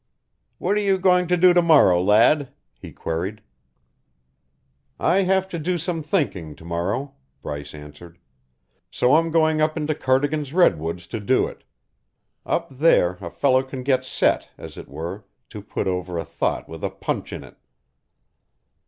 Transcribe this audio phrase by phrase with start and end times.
[0.57, 3.39] "What are you going to do to morrow, lad?" he queried.
[4.99, 8.17] "I have to do some thinking to morrow," Bryce answered.
[8.89, 11.63] "So I'm going up into Cardigan's Redwoods to do it.
[12.47, 16.67] Up there a fellow can get set, as it were, to put over a thought
[16.67, 17.57] with a punch in it."